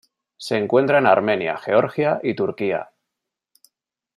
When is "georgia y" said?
1.59-2.33